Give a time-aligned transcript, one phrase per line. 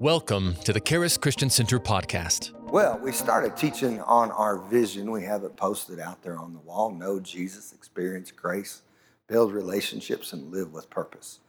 [0.00, 2.52] Welcome to the Charis Christian Center podcast.
[2.70, 5.10] Well, we started teaching on our vision.
[5.10, 8.82] We have it posted out there on the wall Know Jesus, experience grace,
[9.26, 11.40] build relationships, and live with purpose.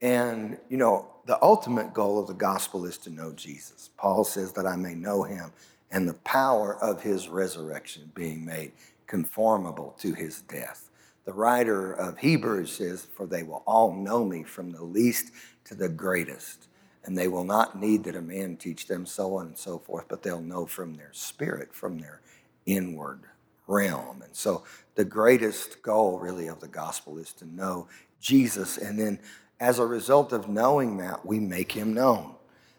[0.00, 3.90] And, you know, the ultimate goal of the gospel is to know Jesus.
[3.96, 5.50] Paul says that I may know him
[5.90, 8.70] and the power of his resurrection being made
[9.08, 10.90] conformable to his death.
[11.24, 15.32] The writer of Hebrews says, For they will all know me from the least
[15.64, 16.68] to the greatest
[17.04, 20.06] and they will not need that a man teach them so on and so forth,
[20.08, 22.20] but they'll know from their spirit, from their
[22.66, 23.20] inward
[23.66, 24.22] realm.
[24.22, 24.64] And so
[24.96, 27.88] the greatest goal, really, of the gospel is to know
[28.20, 28.76] Jesus.
[28.76, 29.18] And then
[29.60, 32.34] as a result of knowing that, we make him known.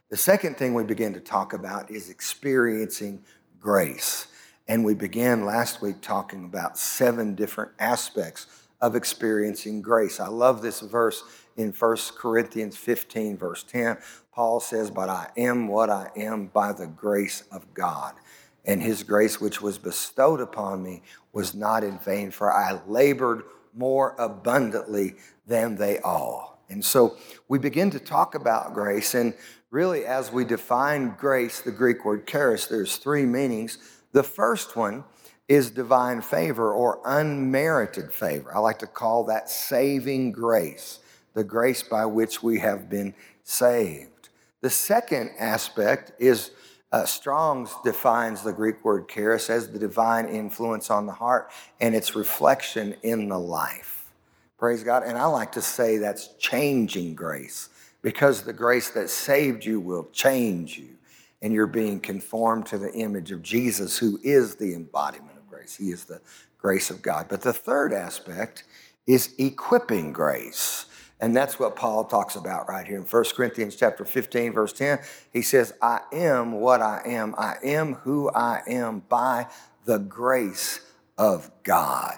[0.09, 3.23] The second thing we begin to talk about is experiencing
[3.59, 4.27] grace.
[4.67, 8.48] And we began last week talking about seven different aspects
[8.81, 10.20] of experiencing grace.
[10.20, 11.23] I love this verse
[11.58, 13.98] in 1 Corinthians 15, verse 10.
[14.34, 18.16] Paul says, But I am what I am by the grace of God.
[18.66, 21.02] And his grace, which was bestowed upon me,
[21.34, 23.43] was not in vain, for I labored
[23.74, 25.16] more abundantly
[25.48, 26.63] than they all.
[26.70, 29.13] And so we begin to talk about grace.
[29.13, 29.34] And
[29.71, 33.77] really, as we define grace, the Greek word charis, there's three meanings.
[34.13, 35.04] The first one
[35.52, 38.55] is divine favor or unmerited favor.
[38.55, 40.99] I like to call that saving grace,
[41.34, 44.29] the grace by which we have been saved.
[44.62, 46.51] The second aspect is
[46.91, 51.96] uh, Strong's defines the Greek word charis as the divine influence on the heart and
[51.96, 54.12] its reflection in the life.
[54.57, 55.04] Praise God.
[55.04, 57.70] And I like to say that's changing grace
[58.02, 60.90] because the grace that saved you will change you
[61.41, 65.75] and you're being conformed to the image of Jesus, who is the embodiment of grace.
[65.75, 66.22] He is the
[66.59, 67.28] grace of God.
[67.29, 68.66] But the third aspect
[69.07, 70.85] is equipping grace.
[71.22, 75.00] And that's what Paul talks about right here in 1 Corinthians chapter 15, verse 10.
[75.31, 77.36] He says, I am what I am.
[77.38, 79.46] I am who I am by
[79.86, 80.81] the grace
[81.20, 82.16] of God.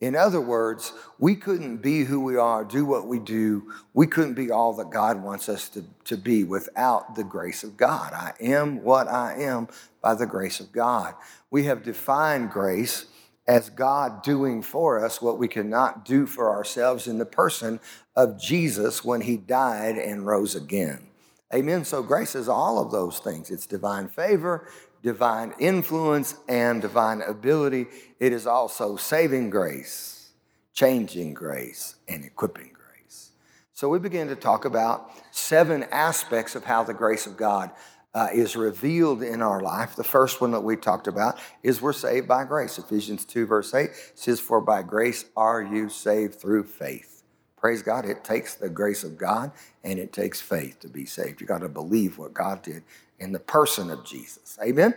[0.00, 3.70] In other words, we couldn't be who we are, do what we do.
[3.92, 7.76] We couldn't be all that God wants us to, to be without the grace of
[7.76, 8.12] God.
[8.14, 9.68] I am what I am
[10.00, 11.14] by the grace of God.
[11.50, 13.06] We have defined grace
[13.46, 17.80] as God doing for us what we cannot do for ourselves in the person
[18.14, 21.08] of Jesus when he died and rose again.
[21.52, 21.84] Amen.
[21.84, 23.50] So grace is all of those things.
[23.50, 24.68] It's divine favor,
[25.02, 27.86] divine influence and divine ability.
[28.20, 30.30] It is also saving grace,
[30.72, 33.32] changing grace, and equipping grace.
[33.72, 37.70] So we begin to talk about seven aspects of how the grace of God
[38.14, 39.94] uh, is revealed in our life.
[39.94, 42.78] The first one that we talked about is we're saved by grace.
[42.78, 47.22] Ephesians 2, verse 8 says, For by grace are you saved through faith.
[47.56, 48.06] Praise God.
[48.06, 49.52] It takes the grace of God
[49.84, 51.40] and it takes faith to be saved.
[51.40, 52.82] You got to believe what God did
[53.18, 54.58] in the person of Jesus.
[54.62, 54.94] Amen.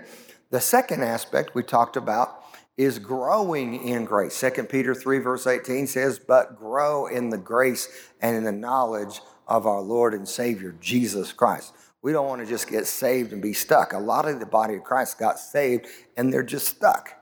[0.49, 2.43] The second aspect we talked about
[2.77, 4.39] is growing in grace.
[4.39, 7.89] 2 Peter 3, verse 18 says, But grow in the grace
[8.21, 11.73] and in the knowledge of our Lord and Savior, Jesus Christ.
[12.03, 13.93] We don't want to just get saved and be stuck.
[13.93, 15.87] A lot of the body of Christ got saved
[16.17, 17.13] and they're just stuck.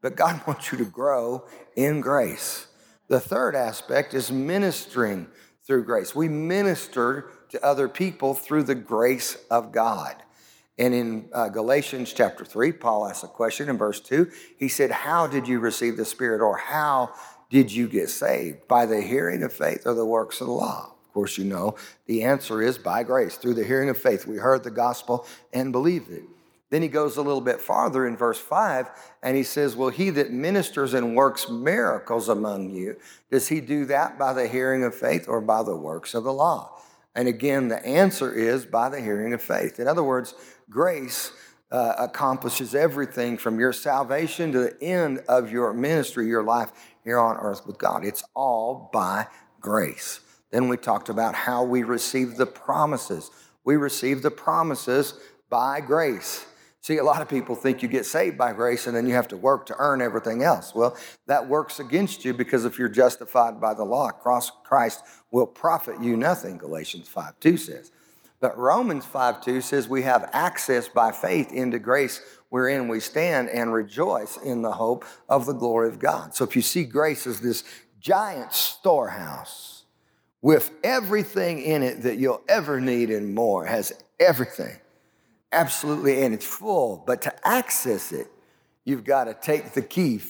[0.00, 1.44] But God wants you to grow
[1.76, 2.68] in grace.
[3.08, 5.26] The third aspect is ministering
[5.66, 6.14] through grace.
[6.14, 10.14] We minister to other people through the grace of God.
[10.78, 14.30] And in uh, Galatians chapter 3, Paul asks a question in verse 2.
[14.56, 17.12] He said, How did you receive the Spirit, or how
[17.50, 18.68] did you get saved?
[18.68, 20.94] By the hearing of faith or the works of the law?
[21.18, 21.74] Course, you know
[22.06, 24.24] the answer is by grace, through the hearing of faith.
[24.24, 26.22] We heard the gospel and believed it.
[26.70, 28.88] Then he goes a little bit farther in verse 5
[29.24, 32.98] and he says, Well, he that ministers and works miracles among you,
[33.32, 36.32] does he do that by the hearing of faith or by the works of the
[36.32, 36.80] law?
[37.16, 39.80] And again, the answer is by the hearing of faith.
[39.80, 40.36] In other words,
[40.70, 41.32] grace
[41.72, 46.70] uh, accomplishes everything from your salvation to the end of your ministry, your life
[47.02, 48.04] here on earth with God.
[48.04, 49.26] It's all by
[49.60, 50.20] grace.
[50.50, 53.30] Then we talked about how we receive the promises.
[53.64, 55.14] We receive the promises
[55.50, 56.46] by grace.
[56.80, 59.28] See, a lot of people think you get saved by grace and then you have
[59.28, 60.74] to work to earn everything else.
[60.74, 60.96] Well,
[61.26, 66.16] that works against you because if you're justified by the law, Christ will profit you
[66.16, 67.92] nothing, Galatians 5 2 says.
[68.40, 73.50] But Romans 5 2 says we have access by faith into grace wherein we stand
[73.50, 76.34] and rejoice in the hope of the glory of God.
[76.34, 77.64] So if you see grace as this
[78.00, 79.77] giant storehouse
[80.40, 84.76] with everything in it that you'll ever need and more, it has everything.
[85.50, 87.02] Absolutely, and it's full.
[87.06, 88.28] But to access it,
[88.84, 90.20] you've got to take the key.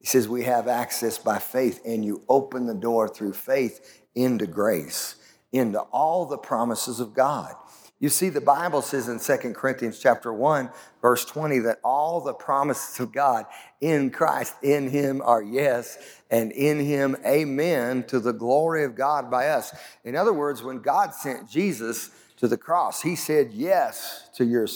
[0.00, 4.46] He says we have access by faith, and you open the door through faith into
[4.46, 5.16] grace
[5.52, 7.54] into all the promises of God.
[7.98, 10.68] You see, the Bible says in 2 Corinthians chapter 1,
[11.00, 13.46] verse 20, that all the promises of God
[13.80, 15.96] in Christ, in him are yes,
[16.30, 19.74] and in him amen to the glory of God by us.
[20.04, 24.68] In other words, when God sent Jesus to the cross, he said yes to your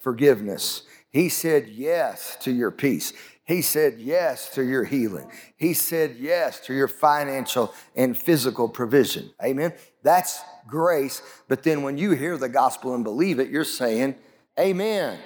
[0.00, 0.82] forgiveness.
[1.10, 3.12] He said yes to your peace.
[3.44, 5.30] He said yes to your healing.
[5.54, 9.30] He said yes to your financial and physical provision.
[9.40, 9.74] Amen.
[10.04, 11.20] That's grace.
[11.48, 14.14] But then when you hear the gospel and believe it, you're saying,
[14.58, 15.18] Amen.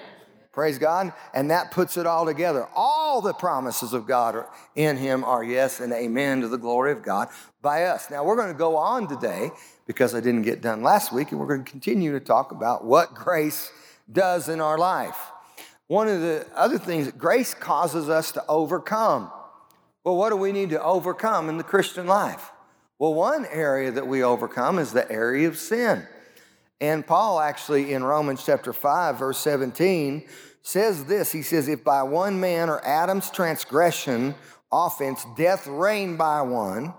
[0.53, 1.13] Praise God.
[1.35, 2.67] And that puts it all together.
[2.75, 4.45] All the promises of God
[4.75, 7.29] in Him are yes and amen to the glory of God
[7.63, 8.11] by us.
[8.11, 9.51] Now, we're going to go on today
[9.87, 12.85] because I didn't get done last week, and we're going to continue to talk about
[12.85, 13.71] what grace
[14.11, 15.31] does in our life.
[15.87, 19.31] One of the other things, that grace causes us to overcome.
[20.03, 22.51] Well, what do we need to overcome in the Christian life?
[22.99, 26.07] Well, one area that we overcome is the area of sin.
[26.81, 30.25] And Paul actually in Romans chapter 5, verse 17,
[30.63, 34.35] says this He says, If by one man or Adam's transgression,
[34.73, 36.93] offense, death reigned by one,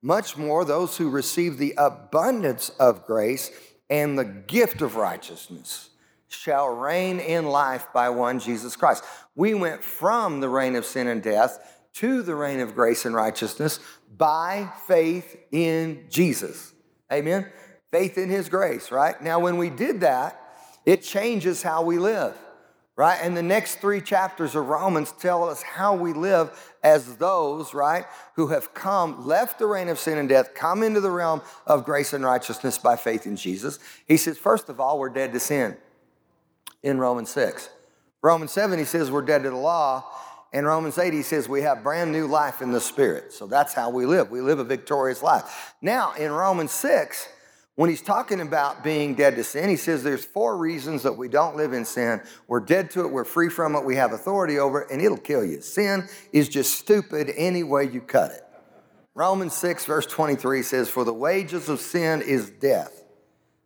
[0.00, 3.50] much more those who receive the abundance of grace
[3.88, 5.90] and the gift of righteousness
[6.28, 9.04] shall reign in life by one Jesus Christ.
[9.34, 13.14] We went from the reign of sin and death to the reign of grace and
[13.14, 13.78] righteousness
[14.16, 16.72] by faith in Jesus.
[17.12, 17.46] Amen?
[17.90, 19.20] Faith in His grace, right?
[19.22, 20.38] Now, when we did that,
[20.84, 22.36] it changes how we live,
[22.96, 23.18] right?
[23.22, 26.50] And the next three chapters of Romans tell us how we live
[26.82, 28.04] as those, right,
[28.34, 31.84] who have come, left the reign of sin and death, come into the realm of
[31.84, 33.78] grace and righteousness by faith in Jesus.
[34.06, 35.76] He says, first of all, we're dead to sin
[36.82, 37.68] in Romans 6.
[38.22, 40.04] Romans 7, he says we're dead to the law.
[40.52, 43.32] In Romans 8, he says we have brand new life in the Spirit.
[43.32, 44.30] So that's how we live.
[44.30, 45.74] We live a victorious life.
[45.80, 47.28] Now, in Romans 6,
[47.74, 51.28] when he's talking about being dead to sin, he says there's four reasons that we
[51.28, 52.20] don't live in sin.
[52.46, 55.16] We're dead to it, we're free from it, we have authority over it, and it'll
[55.16, 55.62] kill you.
[55.62, 58.42] Sin is just stupid any way you cut it.
[59.14, 63.04] Romans 6, verse 23 says, For the wages of sin is death,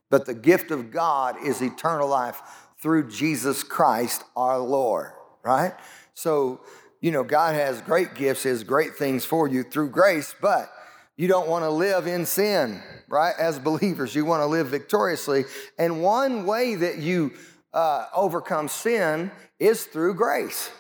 [0.09, 2.41] but the gift of God is eternal life
[2.81, 5.11] through Jesus Christ our Lord,
[5.43, 5.75] right?
[6.17, 6.63] So,
[7.03, 10.73] you know, God has great gifts, has great things for you through grace, but
[11.15, 13.35] you don't want to live in sin, right?
[13.39, 15.45] As believers, you want to live victoriously.
[15.79, 17.35] And one way that you
[17.75, 19.31] uh, overcome sin
[19.61, 20.71] is through grace.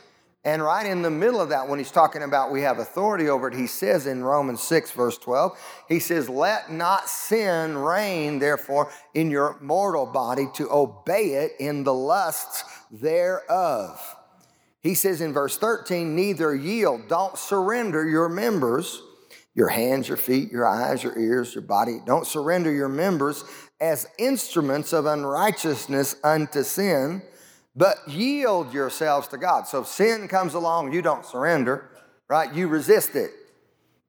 [0.43, 3.49] And right in the middle of that, when he's talking about we have authority over
[3.49, 8.91] it, he says in Romans 6, verse 12, he says, Let not sin reign, therefore,
[9.13, 14.01] in your mortal body to obey it in the lusts thereof.
[14.87, 19.03] He says in verse 13, neither yield, don't surrender your members,
[19.53, 21.99] your hands, your feet, your eyes, your ears, your body.
[22.07, 23.43] Don't surrender your members
[23.81, 27.23] as instruments of unrighteousness unto sin,
[27.75, 29.67] but yield yourselves to God.
[29.67, 31.91] So if sin comes along, you don't surrender,
[32.29, 32.55] right?
[32.55, 33.33] You resist it.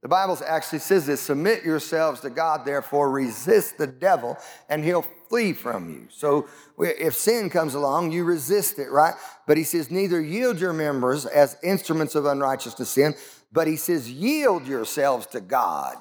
[0.04, 4.38] The Bible actually says this submit yourselves to God, therefore resist the devil,
[4.70, 6.08] and he'll flee from you.
[6.10, 6.48] So
[6.80, 9.14] if sin comes along, you resist it, right?
[9.46, 13.16] But he says, neither yield your members as instruments of unrighteousness sin,
[13.52, 15.98] but he says, yield yourselves to God.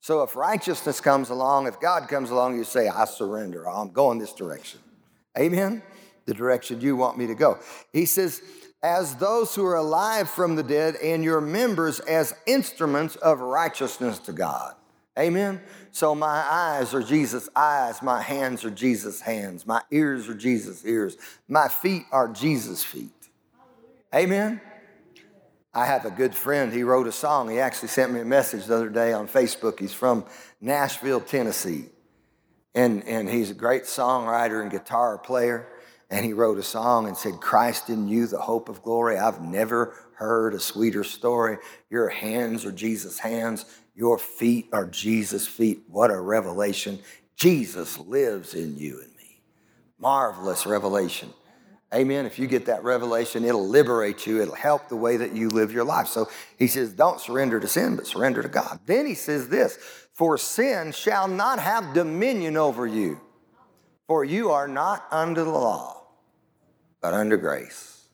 [0.00, 3.68] So if righteousness comes along, if God comes along, you say, I surrender.
[3.68, 4.80] I'm going this direction.
[5.38, 5.82] Amen?
[6.26, 7.58] The direction you want me to go.
[7.92, 8.42] He says,
[8.82, 14.18] as those who are alive from the dead, and your members as instruments of righteousness
[14.18, 14.74] to God.
[15.18, 15.60] Amen.
[15.94, 20.84] So my eyes are Jesus' eyes, my hands are Jesus' hands, my ears are Jesus'
[20.84, 23.12] ears, my feet are Jesus' feet.
[24.12, 24.60] Amen.
[25.72, 26.72] I have a good friend.
[26.72, 27.48] He wrote a song.
[27.48, 29.78] He actually sent me a message the other day on Facebook.
[29.78, 30.24] He's from
[30.60, 31.84] Nashville, Tennessee.
[32.74, 35.68] And, and he's a great songwriter and guitar player.
[36.10, 39.16] And he wrote a song and said, Christ in you, the hope of glory.
[39.16, 41.58] I've never heard a sweeter story.
[41.88, 45.82] Your hands are Jesus' hands, your feet are Jesus' feet.
[45.88, 46.98] What a revelation.
[47.36, 49.42] Jesus lives in you and me.
[49.98, 51.32] Marvelous revelation.
[51.94, 52.26] Amen.
[52.26, 54.42] If you get that revelation, it'll liberate you.
[54.42, 56.08] It'll help the way that you live your life.
[56.08, 58.80] So he says, don't surrender to sin, but surrender to God.
[58.84, 59.78] Then he says this
[60.12, 63.20] For sin shall not have dominion over you,
[64.08, 66.02] for you are not under the law,
[67.00, 68.08] but under grace.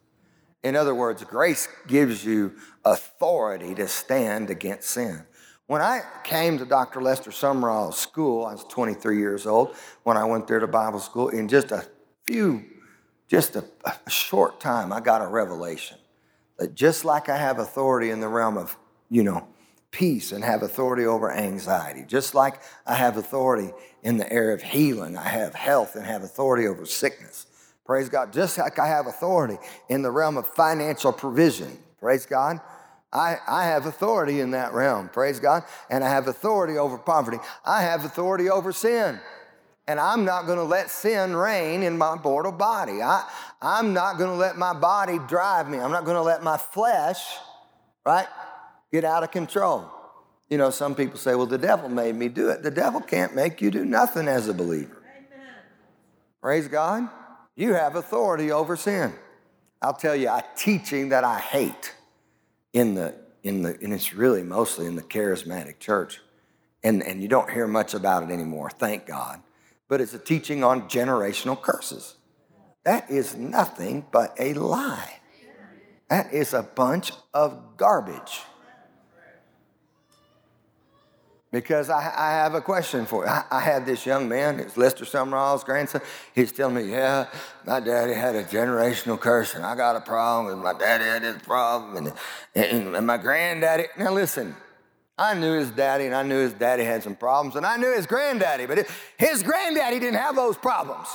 [0.62, 2.52] In other words, grace gives you
[2.84, 5.24] authority to stand against sin.
[5.70, 7.00] When I came to Dr.
[7.00, 11.28] Lester Sumrall's school, I was 23 years old when I went there to Bible school.
[11.28, 11.86] In just a
[12.26, 12.64] few,
[13.28, 15.96] just a, a short time, I got a revelation
[16.58, 18.76] that just like I have authority in the realm of,
[19.10, 19.46] you know,
[19.92, 22.02] peace and have authority over anxiety.
[22.04, 23.70] Just like I have authority
[24.02, 27.46] in the area of healing, I have health and have authority over sickness.
[27.86, 28.32] Praise God.
[28.32, 29.58] Just like I have authority
[29.88, 31.78] in the realm of financial provision.
[32.00, 32.58] Praise God.
[33.12, 35.08] I, I have authority in that realm.
[35.08, 35.64] Praise God.
[35.88, 37.38] And I have authority over poverty.
[37.64, 39.18] I have authority over sin.
[39.88, 43.02] And I'm not going to let sin reign in my mortal body.
[43.02, 43.28] I,
[43.60, 45.78] I'm not going to let my body drive me.
[45.78, 47.20] I'm not going to let my flesh,
[48.06, 48.28] right,
[48.92, 49.90] get out of control.
[50.48, 52.62] You know, some people say, well, the devil made me do it.
[52.62, 55.02] The devil can't make you do nothing as a believer.
[55.16, 55.54] Amen.
[56.40, 57.08] Praise God.
[57.56, 59.12] You have authority over sin.
[59.82, 61.94] I'll tell you a teaching that I hate
[62.72, 66.20] in the, in the, and it's really mostly in the charismatic church.
[66.82, 69.42] And, and you don't hear much about it anymore, thank God.
[69.88, 72.16] But it's a teaching on generational curses.
[72.84, 75.20] That is nothing but a lie.
[76.08, 78.40] That is a bunch of garbage.
[81.52, 83.30] Because I, I, have a question for you.
[83.30, 86.00] I, I had this young man, it's Lester Sumrall's grandson.
[86.32, 87.26] He's telling me, yeah,
[87.66, 91.22] my daddy had a generational curse, and I got a problem, and my daddy had
[91.22, 92.12] this problem, and,
[92.54, 93.86] and, and my granddaddy.
[93.98, 94.54] Now listen,
[95.18, 97.92] I knew his daddy, and I knew his daddy had some problems, and I knew
[97.96, 98.88] his granddaddy, but
[99.18, 101.08] his granddaddy didn't have those problems.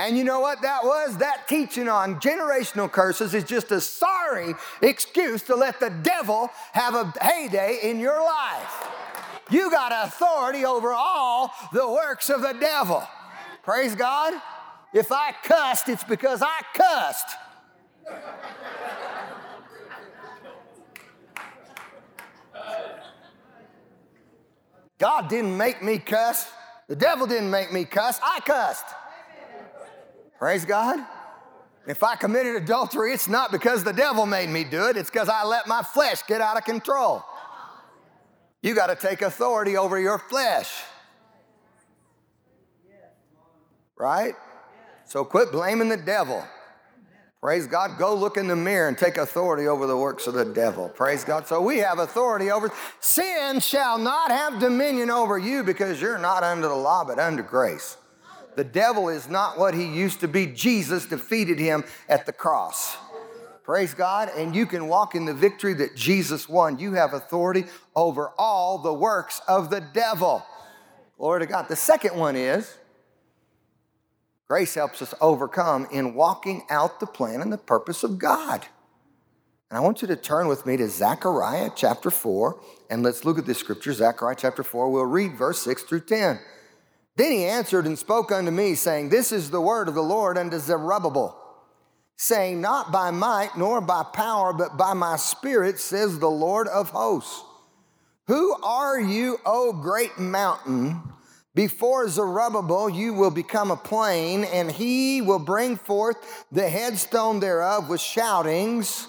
[0.00, 1.18] And you know what that was?
[1.18, 6.94] That teaching on generational curses is just a sorry excuse to let the devil have
[6.94, 8.89] a heyday in your life.
[9.50, 13.02] You got authority over all the works of the devil.
[13.62, 14.40] Praise God.
[14.92, 17.36] If I cussed, it's because I cussed.
[24.98, 26.50] God didn't make me cuss.
[26.88, 28.20] The devil didn't make me cuss.
[28.22, 28.84] I cussed.
[30.38, 31.04] Praise God.
[31.86, 35.28] If I committed adultery, it's not because the devil made me do it, it's because
[35.28, 37.24] I let my flesh get out of control.
[38.62, 40.70] You got to take authority over your flesh.
[43.96, 44.34] Right?
[45.06, 46.44] So quit blaming the devil.
[47.40, 47.98] Praise God.
[47.98, 50.90] Go look in the mirror and take authority over the works of the devil.
[50.90, 51.46] Praise God.
[51.46, 56.42] So we have authority over sin shall not have dominion over you because you're not
[56.42, 57.96] under the law but under grace.
[58.56, 60.46] The devil is not what he used to be.
[60.46, 62.96] Jesus defeated him at the cross.
[63.70, 64.30] Praise God.
[64.36, 66.80] And you can walk in the victory that Jesus won.
[66.80, 70.44] You have authority over all the works of the devil.
[71.16, 71.68] Glory to God.
[71.68, 72.76] The second one is
[74.48, 78.66] grace helps us overcome in walking out the plan and the purpose of God.
[79.70, 82.60] And I want you to turn with me to Zechariah chapter 4,
[82.90, 84.90] and let's look at this scripture, Zechariah chapter 4.
[84.90, 86.40] We'll read verse 6 through 10.
[87.14, 90.36] Then he answered and spoke unto me, saying, This is the word of the Lord
[90.36, 91.39] unto Zerubbabel
[92.20, 96.90] saying, Not by might nor by power, but by my spirit, says the Lord of
[96.90, 97.42] hosts.
[98.26, 101.02] Who are you, O great mountain?
[101.54, 107.88] Before Zerubbabel, you will become a plain, and he will bring forth the headstone thereof
[107.88, 109.08] with shoutings,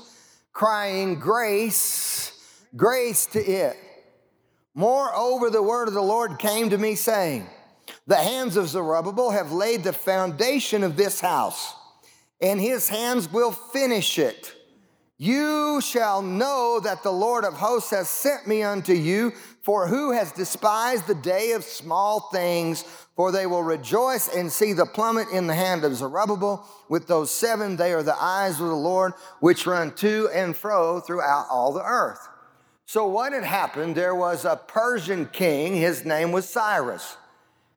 [0.53, 2.31] crying, Grace,
[2.77, 3.75] grace to it.
[4.73, 7.45] Moreover, the word of the Lord came to me, saying,
[8.07, 11.75] The hands of Zerubbabel have laid the foundation of this house
[12.41, 14.55] and his hands will finish it.
[15.17, 20.11] You shall know that the Lord of hosts has sent me unto you, for who
[20.13, 22.83] has despised the day of small things?
[23.15, 26.67] For they will rejoice and see the plummet in the hand of Zerubbabel.
[26.89, 30.99] With those seven, they are the eyes of the Lord, which run to and fro
[30.99, 32.27] throughout all the earth.
[32.87, 33.95] So, what had happened?
[33.95, 37.15] There was a Persian king, his name was Cyrus.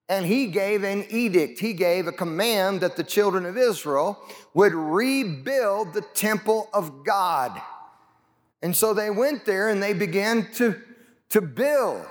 [0.09, 4.75] And he gave an edict, he gave a command that the children of Israel would
[4.75, 7.61] rebuild the temple of God.
[8.63, 10.81] And so they went there and they began to,
[11.31, 12.07] to build.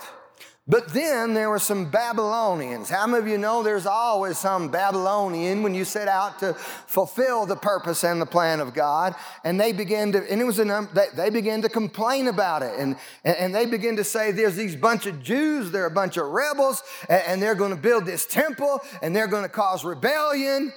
[0.66, 2.90] But then there were some Babylonians.
[2.90, 7.46] How many of you know there's always some Babylonian when you set out to fulfill
[7.46, 9.14] the purpose and the plan of God?
[9.44, 12.80] And they began to, and it was an, they began to complain about it.
[12.80, 16.28] And, and they began to say there's these bunch of Jews, they're a bunch of
[16.28, 20.72] rebels, and they're going to build this temple and they're going to cause rebellion,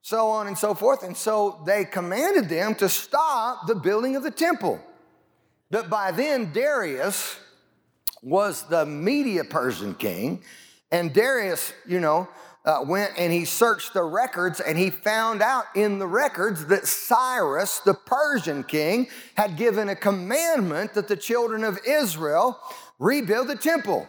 [0.00, 1.04] so on and so forth.
[1.04, 4.80] And so they commanded them to stop the building of the temple.
[5.70, 7.38] But by then, Darius,
[8.22, 10.42] was the Media Persian king.
[10.90, 12.28] And Darius, you know,
[12.64, 16.86] uh, went and he searched the records and he found out in the records that
[16.86, 22.58] Cyrus, the Persian king, had given a commandment that the children of Israel
[22.98, 24.06] rebuild the temple.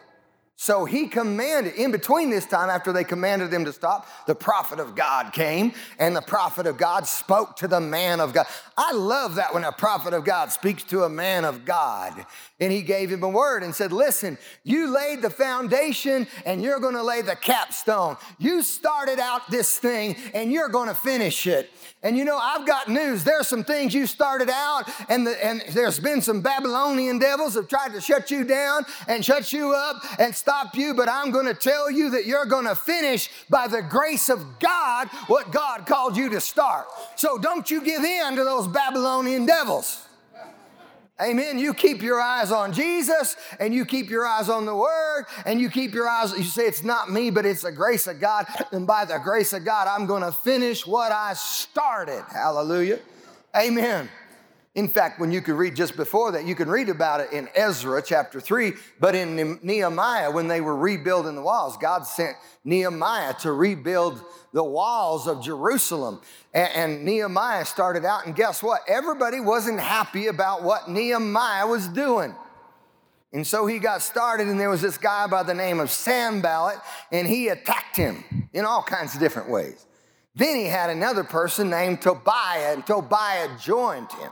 [0.56, 4.80] So he commanded, in between this time, after they commanded them to stop, the prophet
[4.80, 8.46] of God came, and the prophet of God spoke to the man of God.
[8.78, 12.26] I love that when a prophet of God speaks to a man of God.
[12.60, 16.80] And he gave him a word and said, Listen, you laid the foundation and you're
[16.80, 18.16] gonna lay the capstone.
[18.38, 21.70] You started out this thing and you're gonna finish it.
[22.04, 23.24] And you know, I've got news.
[23.24, 27.70] There's some things you started out, and, the, and there's been some Babylonian devils have
[27.70, 30.94] tried to shut you down and shut you up and stop you.
[30.94, 34.60] But I'm going to tell you that you're going to finish by the grace of
[34.60, 36.88] God what God called you to start.
[37.16, 40.06] So don't you give in to those Babylonian devils.
[41.22, 41.60] Amen.
[41.60, 45.62] You keep your eyes on Jesus and you keep your eyes on the Word and
[45.62, 48.48] you keep your eyes, you say, It's not me, but it's the grace of God.
[48.72, 52.24] And by the grace of God, I'm going to finish what I started.
[52.32, 53.00] Hallelujah.
[53.56, 54.10] Amen.
[54.76, 57.48] In fact, when you could read just before that, you can read about it in
[57.54, 63.36] Ezra chapter 3, but in Nehemiah, when they were rebuilding the walls, God sent Nehemiah
[63.42, 64.20] to rebuild
[64.52, 66.22] the walls of Jerusalem.
[66.56, 68.82] And, Nehemiah started out, and guess what?
[68.88, 72.34] Everybody wasn't happy about what Nehemiah was doing.
[73.32, 76.80] And so he got started, and there was this guy by the name of Sanballat,
[77.12, 79.86] and he attacked him in all kinds of different ways.
[80.36, 84.32] Then he had another person named Tobiah, and Tobiah joined him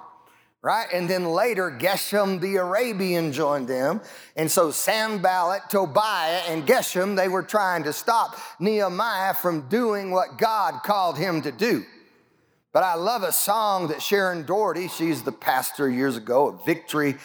[0.61, 0.87] right?
[0.93, 4.01] And then later, Geshem the Arabian joined them.
[4.35, 10.37] And so Sanballat, Tobiah, and Geshem, they were trying to stop Nehemiah from doing what
[10.37, 11.83] God called him to do.
[12.73, 17.17] But I love a song that Sharon Daugherty, she's the pastor years ago at Victory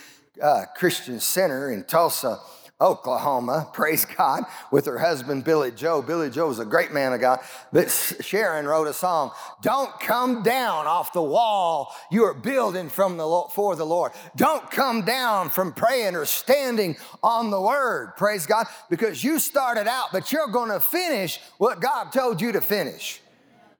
[0.43, 2.40] uh, Christian Center in Tulsa
[2.80, 6.02] Oklahoma, praise God, with her husband Billy Joe.
[6.02, 7.40] Billy Joe was a great man of God.
[7.73, 7.90] But
[8.21, 9.30] Sharon wrote a song,
[9.62, 14.12] Don't come down off the wall you are building from the for the Lord.
[14.37, 19.87] Don't come down from praying or standing on the word, praise God, because you started
[19.87, 23.21] out, but you're going to finish what God told you to finish.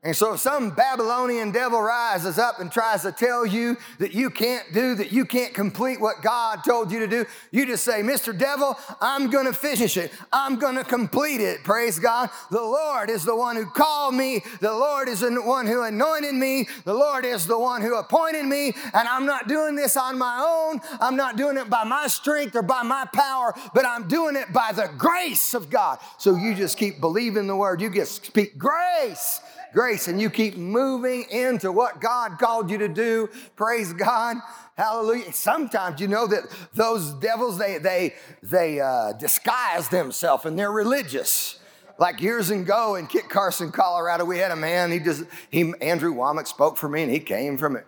[0.07, 4.31] And so if some Babylonian devil rises up and tries to tell you that you
[4.31, 8.03] can't do, that you can't complete what God told you to do, you just say,
[8.03, 8.37] Mr.
[8.37, 10.13] Devil, I'm going to finish it.
[10.33, 11.65] I'm going to complete it.
[11.65, 12.31] Praise God.
[12.53, 14.45] The Lord is the one who called me.
[14.61, 16.69] The Lord is the one who anointed me.
[16.85, 18.75] The Lord is the one who appointed me.
[18.95, 20.81] And I'm not doing this on my own.
[21.01, 24.53] I'm not doing it by my strength or by my power, but I'm doing it
[24.53, 25.99] by the grace of God.
[26.19, 27.81] So you just keep believing the word.
[27.81, 29.40] You just speak grace
[29.77, 33.29] grace and you keep moving into what God called you to do.
[33.57, 34.39] Praise God.
[34.75, 35.35] Hallelujah.
[35.35, 41.59] Sometimes you know that those devils, they, they, they uh, disguise themselves and they're religious.
[41.99, 46.15] Like years ago in Kit Carson, Colorado, we had a man, he just, he, Andrew
[46.15, 47.79] Wommack spoke for me and he came from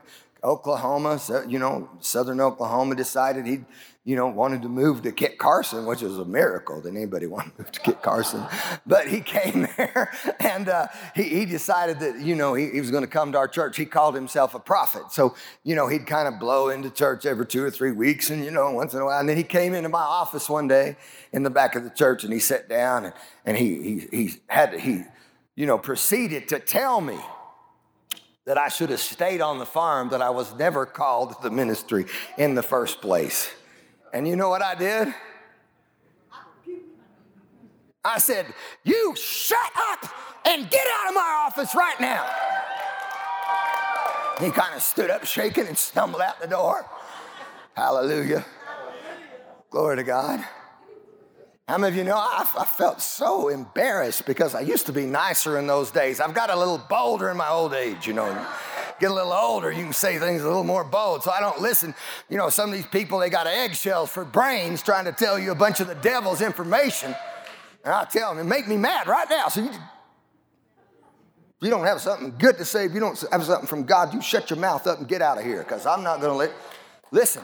[0.45, 3.65] Oklahoma, so, you know, southern Oklahoma, decided he'd
[4.09, 7.55] you know, wanted to move to Kit Carson, which is a miracle that anybody wanted
[7.57, 8.43] to move to Kit Carson.
[8.87, 12.91] But he came there and uh, he, he, decided that, you know, he, he was
[12.91, 13.77] going to come to our church.
[13.77, 15.13] He called himself a prophet.
[15.13, 18.43] So, you know, he'd kind of blow into church every two or three weeks and,
[18.43, 19.21] you know, once in a while.
[19.21, 20.97] And then he came into my office one day
[21.35, 24.35] in the back of the church and he sat down and, and he, he, he
[24.47, 25.03] had, he,
[25.55, 27.19] you know, proceeded to tell me
[28.47, 31.51] that I should have stayed on the farm, that I was never called to the
[31.51, 32.07] ministry
[32.39, 33.51] in the first place.
[34.13, 35.15] And you know what I did?
[38.05, 38.47] I said,
[38.85, 40.11] You shut up
[40.47, 42.27] and get out of my office right now.
[44.41, 46.87] He kind of stood up shaking and stumbled out the door.
[47.77, 48.45] Hallelujah.
[49.71, 50.45] Glory to God.
[51.67, 55.05] How many of you know I, I, felt so embarrassed because I used to be
[55.05, 56.19] nicer in those days.
[56.19, 58.47] I've got a little bolder in my old age, you know
[59.01, 61.23] get a little older, you can say things a little more bold.
[61.23, 61.95] So I don't listen.
[62.29, 65.53] You know, some of these people, they got eggshells for brains trying to tell you
[65.53, 67.15] a bunch of the devil's information.
[67.85, 69.49] And I tell them, it make me mad right now.
[69.49, 69.71] So you,
[71.61, 74.21] you don't have something good to say, if you don't have something from God, you
[74.21, 76.53] shut your mouth up and get out of here because I'm not going to let,
[77.11, 77.43] listen,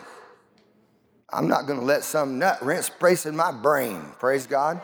[1.31, 4.03] I'm not going to let some nut rinse place in my brain.
[4.19, 4.81] Praise God.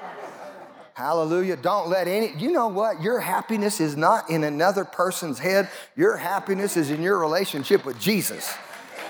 [0.95, 1.57] Hallelujah.
[1.57, 3.01] Don't let any, you know what?
[3.01, 5.69] Your happiness is not in another person's head.
[5.97, 8.53] Your happiness is in your relationship with Jesus.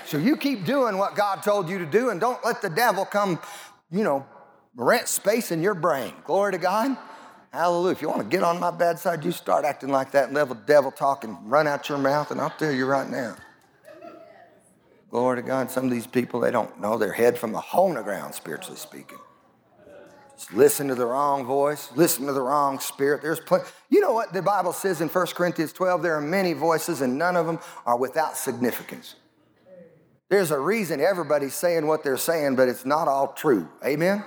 [0.05, 3.05] So you keep doing what God told you to do and don't let the devil
[3.05, 3.39] come,
[3.91, 4.25] you know,
[4.75, 6.13] rent space in your brain.
[6.25, 6.97] Glory to God.
[7.51, 7.91] Hallelujah.
[7.91, 10.55] If you want to get on my bad side, you start acting like that level
[10.65, 13.35] devil talk and run out your mouth, and I'll tell you right now.
[15.09, 15.69] Glory to God.
[15.69, 18.33] Some of these people, they don't know their head from the hole in the ground,
[18.33, 19.17] spiritually speaking
[20.53, 23.21] listen to the wrong voice, listen to the wrong spirit.
[23.21, 23.65] There's plenty.
[23.89, 26.01] You know what the Bible says in 1 Corinthians 12?
[26.01, 29.15] There are many voices and none of them are without significance.
[30.29, 33.67] There's a reason everybody's saying what they're saying, but it's not all true.
[33.85, 34.23] Amen?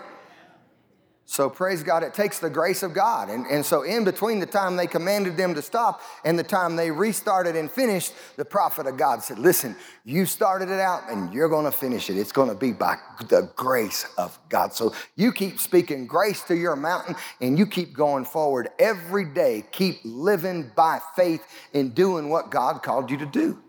[1.27, 3.31] So praise God, it takes the grace of God.
[3.31, 6.77] And, and so in between the time they commanded them to stop and the time
[6.77, 11.33] they restarted and finished, the prophet of God said, listen, you started it out and
[11.33, 12.19] you're gonna finish it.
[12.19, 12.97] It's gonna be by
[13.29, 14.75] the grace of God.
[14.75, 19.65] So you keep speaking grace to your mountain and you keep going forward every day.
[19.73, 23.64] Keep living by faith in doing what God called you to do.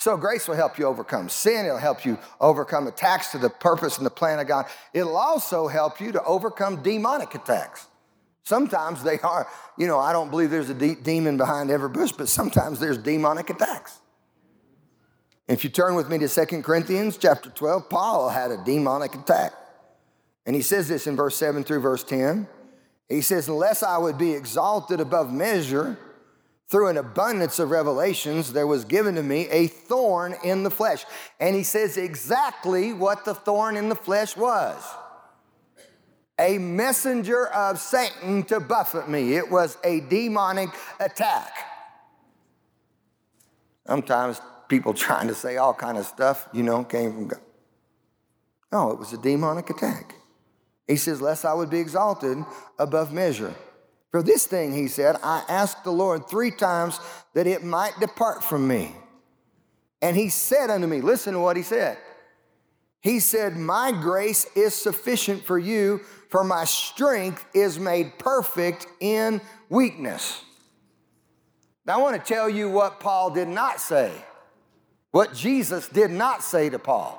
[0.00, 1.66] So grace will help you overcome sin.
[1.66, 4.64] It'll help you overcome attacks to the purpose and the plan of God.
[4.94, 7.86] It'll also help you to overcome demonic attacks.
[8.42, 12.12] Sometimes they are, you know, I don't believe there's a de- demon behind every bush,
[12.12, 13.98] but sometimes there's demonic attacks.
[15.46, 19.52] If you turn with me to Second Corinthians chapter 12, Paul had a demonic attack.
[20.46, 22.48] And he says this in verse 7 through verse 10.
[23.10, 25.98] He says, Unless I would be exalted above measure,
[26.70, 31.04] through an abundance of revelations, there was given to me a thorn in the flesh.
[31.38, 34.82] And he says exactly what the thorn in the flesh was
[36.40, 39.36] a messenger of Satan to buffet me.
[39.36, 41.52] It was a demonic attack.
[43.86, 47.40] Sometimes people trying to say all kind of stuff, you know, came from God.
[48.72, 50.14] No, it was a demonic attack.
[50.86, 52.38] He says, lest I would be exalted
[52.78, 53.54] above measure.
[54.10, 56.98] For this thing, he said, I asked the Lord three times
[57.34, 58.92] that it might depart from me.
[60.02, 61.98] And he said unto me, Listen to what he said.
[63.00, 69.40] He said, My grace is sufficient for you, for my strength is made perfect in
[69.68, 70.42] weakness.
[71.86, 74.12] Now, I want to tell you what Paul did not say,
[75.12, 77.18] what Jesus did not say to Paul.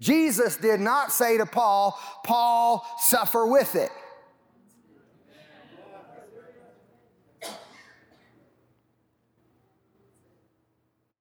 [0.00, 3.90] Jesus did not say to Paul, Paul, suffer with it.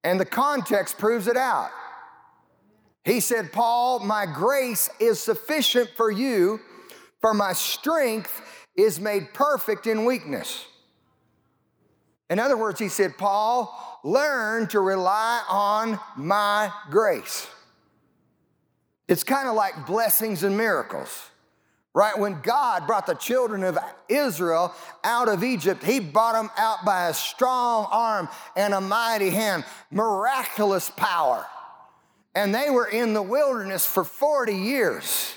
[0.07, 1.69] And the context proves it out.
[3.03, 6.61] He said, Paul, my grace is sufficient for you,
[7.19, 8.41] for my strength
[8.77, 10.65] is made perfect in weakness.
[12.29, 17.45] In other words, he said, Paul, learn to rely on my grace.
[19.09, 21.31] It's kind of like blessings and miracles.
[21.97, 22.15] Right?
[22.15, 23.75] When God brought the children of
[24.07, 24.71] Israel
[25.03, 29.65] out of Egypt, He brought them out by a strong arm and a mighty hand,
[29.89, 31.43] miraculous power.
[32.35, 35.33] And they were in the wilderness for 40 years.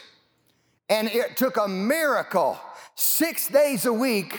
[0.90, 2.60] And it took a miracle,
[2.94, 4.38] six days a week,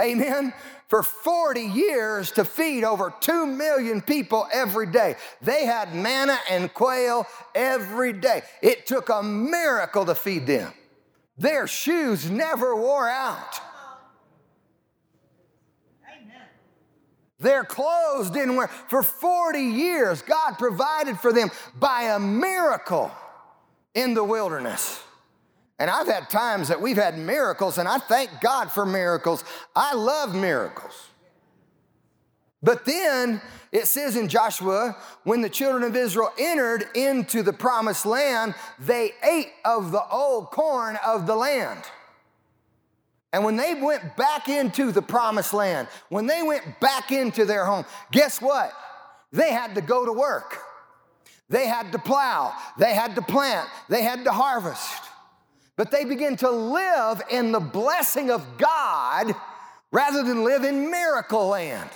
[0.00, 0.54] amen,
[0.88, 5.16] for 40 years to feed over 2 million people every day.
[5.42, 8.40] They had manna and quail every day.
[8.62, 10.72] It took a miracle to feed them.
[11.38, 13.60] Their shoes never wore out.
[17.42, 18.68] Their clothes didn't wear.
[18.68, 23.10] For 40 years, God provided for them by a miracle
[23.94, 25.02] in the wilderness.
[25.78, 29.42] And I've had times that we've had miracles, and I thank God for miracles.
[29.74, 31.08] I love miracles.
[32.62, 33.40] But then
[33.72, 39.12] it says in Joshua, when the children of Israel entered into the promised land, they
[39.24, 41.82] ate of the old corn of the land.
[43.32, 47.64] And when they went back into the promised land, when they went back into their
[47.64, 48.72] home, guess what?
[49.32, 50.58] They had to go to work.
[51.48, 55.02] They had to plow, they had to plant, they had to harvest.
[55.76, 59.34] But they began to live in the blessing of God
[59.90, 61.90] rather than live in miracle land.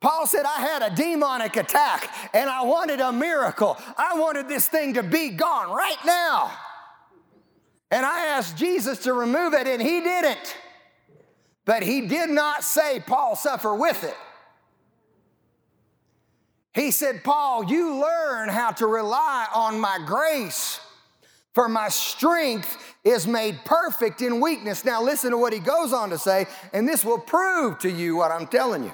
[0.00, 3.76] Paul said, I had a demonic attack and I wanted a miracle.
[3.98, 6.50] I wanted this thing to be gone right now.
[7.90, 10.56] And I asked Jesus to remove it and he didn't.
[11.66, 14.16] But he did not say, Paul, suffer with it.
[16.72, 20.80] He said, Paul, you learn how to rely on my grace,
[21.52, 24.84] for my strength is made perfect in weakness.
[24.84, 28.16] Now, listen to what he goes on to say, and this will prove to you
[28.16, 28.92] what I'm telling you.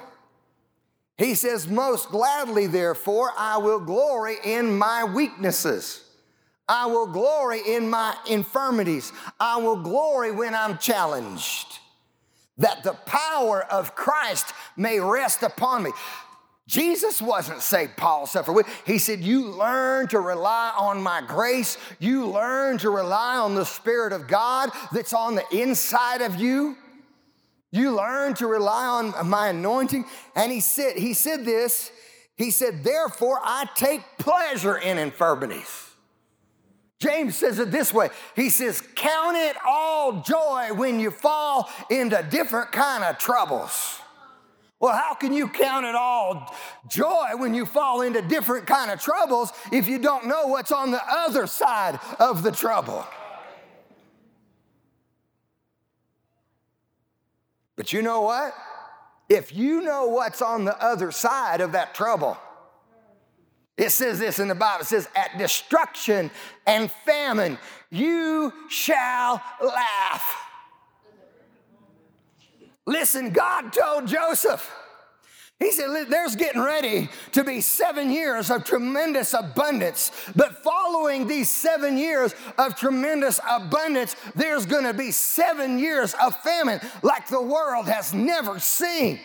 [1.17, 6.03] He says, Most gladly, therefore, I will glory in my weaknesses.
[6.69, 9.11] I will glory in my infirmities.
[9.39, 11.79] I will glory when I'm challenged,
[12.57, 15.91] that the power of Christ may rest upon me.
[16.67, 18.67] Jesus wasn't say, Paul suffered with.
[18.85, 21.77] He said, You learn to rely on my grace.
[21.99, 26.75] You learn to rely on the Spirit of God that's on the inside of you.
[27.71, 30.05] You learn to rely on my anointing.
[30.35, 31.91] And he said, he said this,
[32.35, 35.83] he said, therefore I take pleasure in infirmities.
[36.99, 38.09] James says it this way.
[38.35, 43.99] He says, count it all joy when you fall into different kind of troubles.
[44.79, 46.55] Well, how can you count it all
[46.87, 50.91] joy when you fall into different kind of troubles if you don't know what's on
[50.91, 53.05] the other side of the trouble?
[57.77, 58.53] But you know what?
[59.29, 62.37] If you know what's on the other side of that trouble,
[63.77, 64.81] it says this in the Bible.
[64.81, 66.31] It says, at destruction
[66.65, 67.59] and famine,
[67.91, 70.35] you shall laugh.
[72.87, 74.71] Listen, God told Joseph,
[75.59, 80.11] he said, There's getting ready to be seven years of tremendous abundance.
[80.35, 86.35] But following these seven years of tremendous abundance, there's going to be seven years of
[86.41, 89.19] famine like the world has never seen.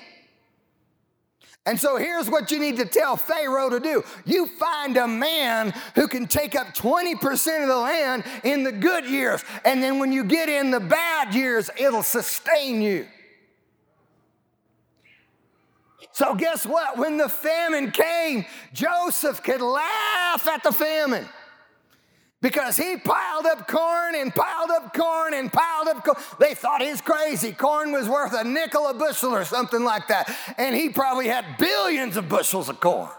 [1.65, 5.73] And so here's what you need to tell Pharaoh to do you find a man
[5.95, 9.45] who can take up 20% of the land in the good years.
[9.65, 13.07] And then when you get in the bad years, it'll sustain you.
[16.23, 16.99] So, guess what?
[16.99, 21.29] When the famine came, Joseph could laugh at the famine
[22.41, 26.17] because he piled up corn and piled up corn and piled up corn.
[26.39, 27.51] They thought he's crazy.
[27.51, 30.33] Corn was worth a nickel a bushel or something like that.
[30.59, 33.11] And he probably had billions of bushels of corn.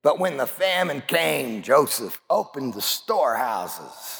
[0.00, 4.17] But when the famine came, Joseph opened the storehouses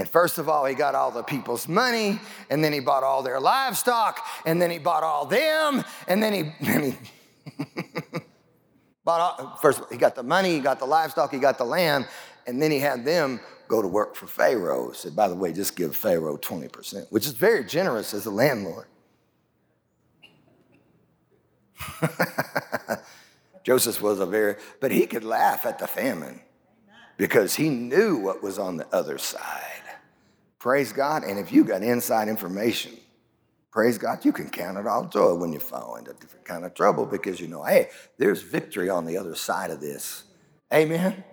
[0.00, 3.22] and first of all, he got all the people's money, and then he bought all
[3.22, 6.96] their livestock, and then he bought all them, and then he, then he
[9.04, 12.08] bought all, first he got the money, he got the livestock, he got the land,
[12.46, 14.90] and then he had them go to work for Pharaoh.
[14.92, 18.86] Said, by the way, just give Pharaoh 20%, which is very generous as a landlord.
[23.64, 26.40] Joseph was a very, but he could laugh at the famine
[27.18, 29.80] because he knew what was on the other side.
[30.60, 31.24] Praise God.
[31.24, 32.92] And if you got inside information,
[33.72, 36.74] praise God, you can count it all joy when you fall into different kind of
[36.74, 40.24] trouble because you know, hey, there's victory on the other side of this.
[40.72, 41.24] Amen.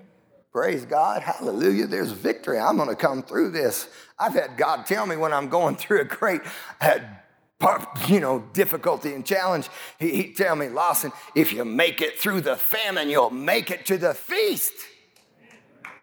[0.54, 1.22] Praise God.
[1.22, 1.88] Hallelujah.
[1.88, 2.58] There's victory.
[2.58, 3.90] I'm going to come through this.
[4.18, 6.42] I've had God tell me when I'm going through a great,
[6.80, 7.00] uh,
[8.08, 9.68] you know, difficulty and challenge.
[10.00, 13.86] He, he tell me, Lawson, if you make it through the famine, you'll make it
[13.88, 14.74] to the feast.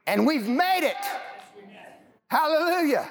[0.06, 1.33] And we've made it.
[2.34, 3.08] Hallelujah.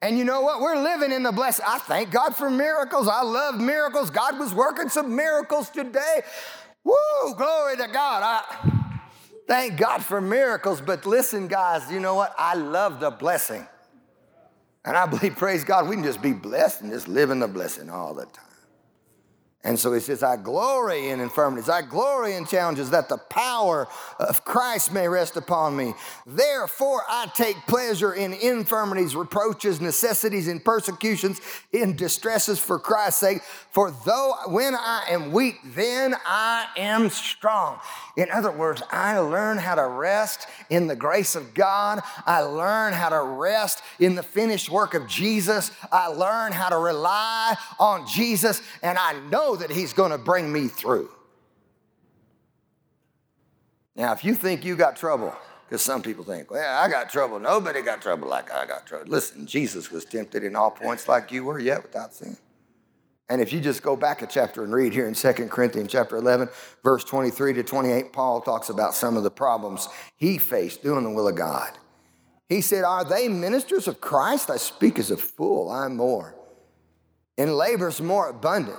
[0.00, 0.60] And you know what?
[0.60, 1.64] We're living in the blessing.
[1.66, 3.08] I thank God for miracles.
[3.08, 4.08] I love miracles.
[4.08, 6.20] God was working some miracles today.
[6.84, 8.22] Woo, glory to God.
[8.22, 8.70] I
[9.48, 10.80] thank God for miracles.
[10.80, 12.36] But listen, guys, you know what?
[12.38, 13.66] I love the blessing.
[14.84, 17.48] And I believe, praise God, we can just be blessed and just live in the
[17.48, 18.45] blessing all the time.
[19.66, 23.88] And so he says, I glory in infirmities, I glory in challenges, that the power
[24.20, 25.92] of Christ may rest upon me.
[26.24, 31.40] Therefore, I take pleasure in infirmities, reproaches, necessities, and persecutions,
[31.72, 33.42] in distresses for Christ's sake.
[33.72, 37.80] For though when I am weak, then I am strong.
[38.16, 42.00] In other words, I learn how to rest in the grace of God.
[42.24, 45.72] I learn how to rest in the finished work of Jesus.
[45.90, 50.52] I learn how to rely on Jesus, and I know that He's going to bring
[50.52, 51.10] me through.
[53.94, 55.34] Now, if you think you got trouble,
[55.68, 57.40] because some people think, well, I got trouble.
[57.40, 59.06] Nobody got trouble like I got trouble.
[59.08, 62.36] Listen, Jesus was tempted in all points like you were, yet without sin.
[63.28, 66.16] And if you just go back a chapter and read here in 2 Corinthians chapter
[66.16, 66.48] 11,
[66.84, 71.10] verse 23 to 28, Paul talks about some of the problems he faced doing the
[71.10, 71.72] will of God.
[72.48, 74.48] He said, Are they ministers of Christ?
[74.50, 76.36] I speak as a fool, I'm more.
[77.36, 78.78] In labors more abundant,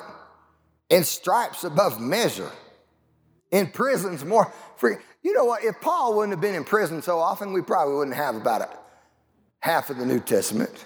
[0.90, 2.52] in stripes above measure,
[3.52, 4.96] in prisons more free.
[5.24, 5.64] You know what?
[5.64, 8.70] If Paul wouldn't have been in prison so often, we probably wouldn't have about a,
[9.60, 10.86] half of the New Testament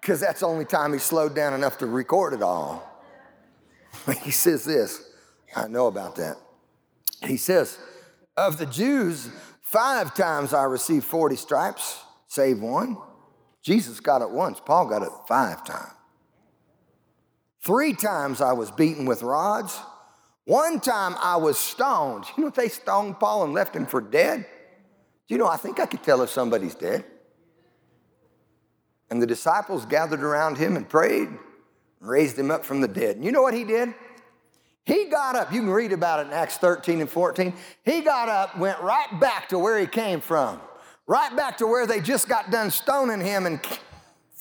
[0.00, 2.88] because that's the only time he slowed down enough to record it all.
[4.22, 5.02] he says this,
[5.54, 6.36] I know about that.
[7.24, 7.78] He says,
[8.36, 12.96] Of the Jews, five times I received 40 stripes, save one.
[13.62, 15.92] Jesus got it once, Paul got it five times.
[17.64, 19.78] Three times I was beaten with rods.
[20.44, 22.24] One time I was stoned.
[22.36, 24.44] You know they stoned Paul and left him for dead?
[25.28, 27.04] Do you know, I think I could tell if somebody's dead.
[29.10, 31.38] And the disciples gathered around him and prayed and
[32.00, 33.16] raised him up from the dead.
[33.16, 33.94] And you know what he did?
[34.84, 35.52] He got up.
[35.52, 37.52] You can read about it in Acts 13 and 14.
[37.84, 40.60] He got up, went right back to where he came from,
[41.06, 43.60] right back to where they just got done stoning him and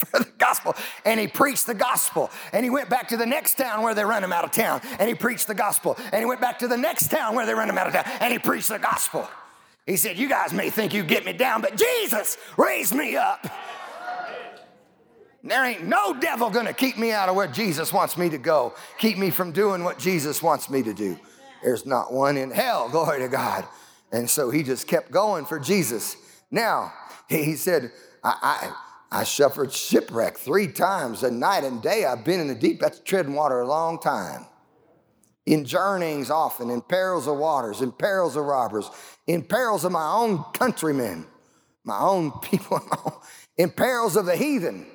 [0.08, 0.76] for the gospel.
[1.06, 2.30] And he preached the gospel.
[2.54, 4.82] And he went back to the next town where they run him out of town.
[5.00, 5.98] And he preached the gospel.
[6.12, 8.06] And he went back to the next town where they run him out of town.
[8.20, 9.28] And he preached the gospel.
[9.86, 13.48] He said, You guys may think you get me down, but Jesus raised me up.
[15.44, 18.76] There ain't no devil gonna keep me out of where Jesus wants me to go,
[19.00, 21.20] keep me from doing what Jesus wants me to do.
[21.64, 23.66] There's not one in hell, glory to God.
[24.12, 26.16] And so he just kept going for Jesus.
[26.52, 26.94] Now,
[27.28, 27.92] he said,
[28.24, 28.76] I, I
[29.12, 31.24] I suffered shipwreck three times.
[31.24, 32.80] A night and day I've been in the deep.
[32.80, 34.46] That's treading water a long time.
[35.46, 38.90] In journeyings often, in perils of waters, in perils of robbers,
[39.28, 41.26] in perils of my own countrymen,
[41.84, 42.82] my own people,
[43.58, 44.86] in perils of the heathen.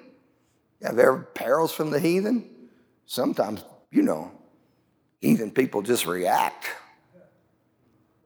[0.81, 2.49] Yeah, there are perils from the heathen.
[3.07, 4.31] Sometimes, you know,
[5.21, 6.67] heathen people just react.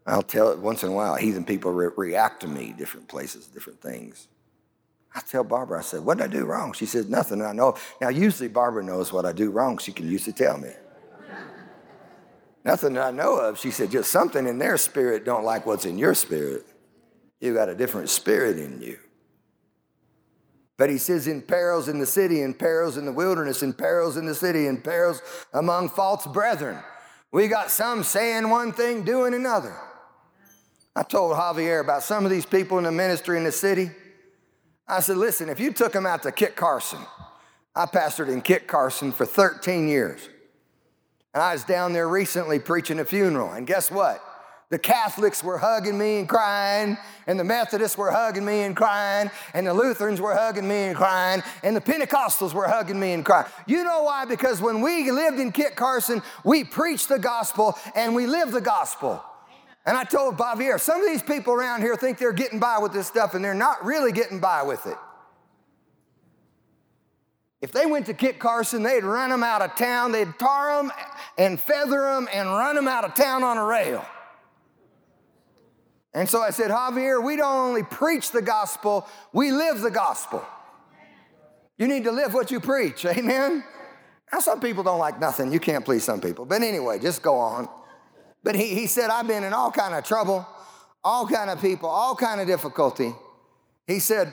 [0.06, 3.46] I'll tell it once in a while, heathen people re- react to me, different places,
[3.46, 4.28] different things.
[5.14, 6.72] I tell Barbara, I said, what did I do wrong?
[6.72, 7.42] She says, nothing.
[7.42, 7.76] I know.
[8.00, 9.78] Now, usually Barbara knows what I do wrong.
[9.78, 10.70] She can usually tell me.
[12.64, 13.58] nothing that I know of.
[13.58, 16.64] She said, just something in their spirit don't like what's in your spirit.
[17.40, 18.98] You got a different spirit in you.
[20.76, 24.16] But he says, in perils in the city, in perils in the wilderness, in perils
[24.16, 25.20] in the city, in perils
[25.52, 26.78] among false brethren.
[27.32, 29.76] We got some saying one thing, doing another.
[30.96, 33.90] I told Javier about some of these people in the ministry in the city.
[34.90, 36.98] I said, listen, if you took them out to Kit Carson,
[37.76, 40.28] I pastored in Kit Carson for 13 years.
[41.32, 43.52] And I was down there recently preaching a funeral.
[43.52, 44.20] And guess what?
[44.70, 49.30] The Catholics were hugging me and crying, and the Methodists were hugging me and crying,
[49.52, 53.24] and the Lutherans were hugging me and crying, and the Pentecostals were hugging me and
[53.24, 53.46] crying.
[53.66, 54.26] You know why?
[54.26, 58.60] Because when we lived in Kit Carson, we preached the gospel and we lived the
[58.60, 59.24] gospel.
[59.86, 62.92] And I told Javier, some of these people around here think they're getting by with
[62.92, 64.96] this stuff, and they're not really getting by with it.
[67.62, 70.92] If they went to Kit Carson, they'd run them out of town, they'd tar them
[71.36, 74.04] and feather them and run them out of town on a rail.
[76.12, 80.44] And so I said, Javier, we don't only preach the gospel, we live the gospel.
[81.78, 83.64] You need to live what you preach, amen?
[84.32, 85.52] Now, some people don't like nothing.
[85.52, 86.44] You can't please some people.
[86.44, 87.68] But anyway, just go on.
[88.42, 90.46] But he, he said, I've been in all kind of trouble,
[91.04, 93.12] all kind of people, all kind of difficulty.
[93.86, 94.32] He said,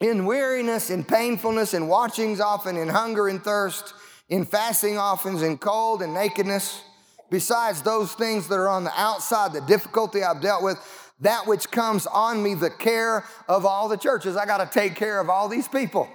[0.00, 3.94] in weariness, in painfulness, in watchings often, in hunger and thirst,
[4.28, 6.82] in fasting often, in cold and nakedness.
[7.30, 10.76] Besides those things that are on the outside, the difficulty I've dealt with,
[11.20, 14.36] that which comes on me, the care of all the churches.
[14.36, 16.08] I got to take care of all these people.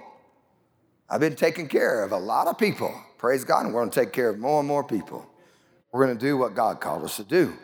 [1.08, 2.94] I've been taking care of a lot of people.
[3.16, 5.27] Praise God, and we're going to take care of more and more people.
[5.98, 7.54] We're going to do what God called us to do.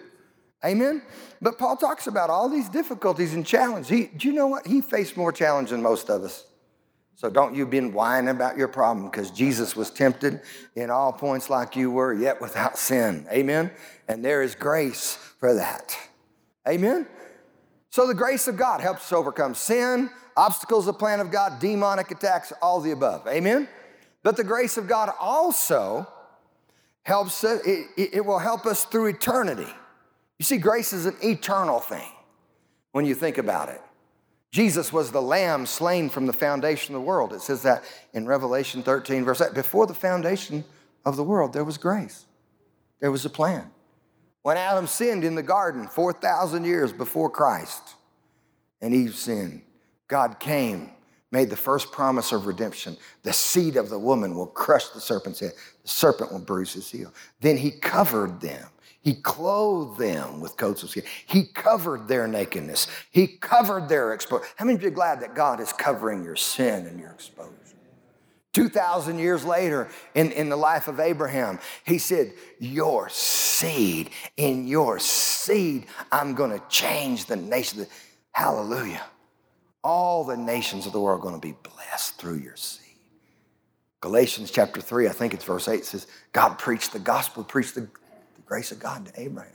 [0.64, 1.03] Amen?
[1.40, 3.88] But Paul talks about all these difficulties and challenges.
[3.88, 4.66] He, do you know what?
[4.66, 6.44] He faced more challenge than most of us.
[7.14, 10.40] So don't you been whining about your problem because Jesus was tempted
[10.75, 13.25] in all points like you were, yet without sin.
[13.31, 13.70] Amen?
[14.09, 15.97] And there is grace for that.
[16.66, 17.07] Amen?
[17.90, 22.11] So the grace of God helps us overcome sin, obstacles, the plan of God, demonic
[22.11, 23.29] attacks, all the above.
[23.29, 23.68] Amen?
[24.25, 26.09] But the grace of God also
[27.05, 29.73] helps us, it, it will help us through eternity.
[30.38, 32.11] You see, grace is an eternal thing
[32.93, 33.81] when you think about it.
[34.51, 37.33] Jesus was the lamb slain from the foundation of the world.
[37.33, 39.53] It says that in Revelation 13, verse 8.
[39.55, 40.64] Before the foundation
[41.05, 42.27] of the world, there was grace,
[43.01, 43.71] there was a plan.
[44.43, 47.95] When Adam sinned in the garden 4,000 years before Christ
[48.81, 49.62] and Eve sinned,
[50.07, 50.90] God came
[51.35, 52.97] made the first promise of redemption.
[53.25, 56.88] The seed of the woman will crush the serpent's head, the serpent will bruise his
[56.88, 57.12] heel.
[57.40, 58.68] Then he covered them.
[59.03, 61.03] He clothed them with coats of skin.
[61.27, 62.87] He covered their nakedness.
[63.11, 64.44] He covered their exposure.
[64.57, 67.51] How many of you are glad that God is covering your sin and your exposure?
[68.55, 75.01] 2,000 years later, in, in the life of Abraham, he said, Your seed, in your
[75.01, 77.87] seed, I'm going to change the nation.
[78.31, 79.03] Hallelujah
[79.85, 82.81] all the nations of the world are going to be blessed through your seed.
[84.01, 87.83] Galatians chapter 3, I think it's verse 8, says, God preached the gospel, preached the,
[87.83, 89.53] the grace of God to Abraham.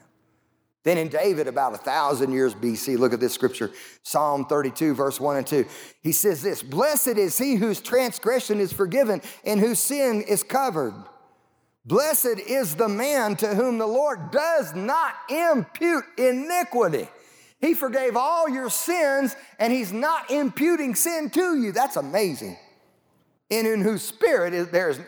[0.83, 3.71] Then in David, about a thousand years BC, look at this scripture,
[4.03, 5.65] Psalm 32, verse 1 and 2.
[6.01, 10.93] He says this Blessed is he whose transgression is forgiven and whose sin is covered.
[11.85, 17.07] Blessed is the man to whom the Lord does not impute iniquity.
[17.59, 21.71] He forgave all your sins and He's not imputing sin to you.
[21.71, 22.57] That's amazing.
[23.51, 24.99] And in whose spirit is, there's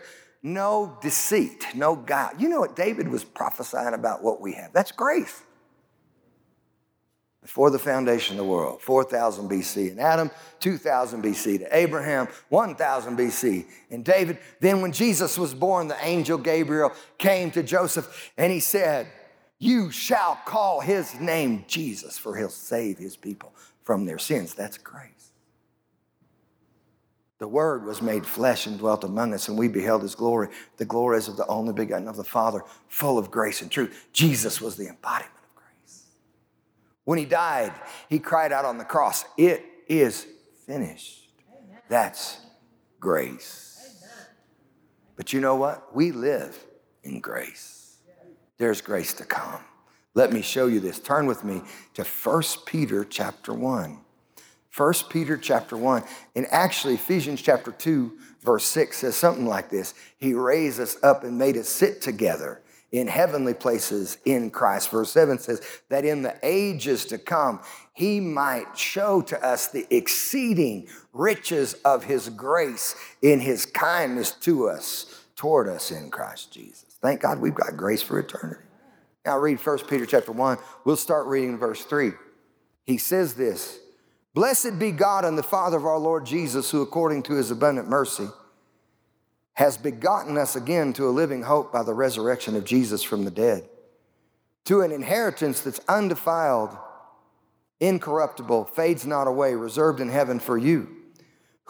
[0.44, 2.32] no deceit, no guile.
[2.38, 4.74] You know what David was prophesying about what we have?
[4.74, 5.44] That's grace.
[7.42, 9.91] Before the foundation of the world, 4000 BC.
[9.91, 10.30] And Adam,
[10.60, 11.60] 2000 BC.
[11.60, 13.66] To Abraham, 1000 BC.
[13.89, 18.60] And David, then when Jesus was born, the angel Gabriel came to Joseph and he
[18.60, 19.08] said,
[19.62, 23.53] you shall call his name Jesus, for he'll save his people
[23.84, 24.55] from their sins.
[24.55, 25.32] That's grace.
[27.38, 30.49] The Word was made flesh and dwelt among us, and we beheld His glory.
[30.78, 34.09] The glory is of the only begotten of the Father, full of grace and truth.
[34.14, 36.03] Jesus was the embodiment of grace.
[37.03, 37.74] When He died,
[38.09, 40.28] He cried out on the cross, It is
[40.68, 41.30] finished.
[41.89, 42.39] That's
[42.99, 43.68] grace.
[45.16, 45.95] But you know what?
[45.95, 46.64] We live
[47.03, 47.81] in grace.
[48.62, 49.59] There's grace to come.
[50.14, 50.99] Let me show you this.
[50.99, 51.64] Turn with me
[51.95, 53.97] to 1 Peter chapter 1.
[54.78, 56.03] 1 Peter chapter 1.
[56.36, 61.24] And actually, Ephesians chapter 2, verse 6 says something like this He raised us up
[61.24, 64.91] and made us sit together in heavenly places in Christ.
[64.91, 67.62] Verse 7 says that in the ages to come,
[67.93, 72.93] he might show to us the exceeding riches of his grace
[73.24, 76.91] in his kindness to us, toward us in Christ Jesus.
[77.02, 78.62] Thank God we've got grace for eternity.
[79.26, 80.58] Now read 1 Peter chapter 1.
[80.86, 82.12] We'll start reading verse 3.
[82.86, 83.80] He says this
[84.34, 87.89] Blessed be God and the Father of our Lord Jesus, who according to his abundant
[87.89, 88.28] mercy,
[89.54, 93.32] has begotten us again to a living hope by the resurrection of Jesus from the
[93.32, 93.68] dead,
[94.66, 96.76] to an inheritance that's undefiled,
[97.80, 100.88] incorruptible, fades not away, reserved in heaven for you,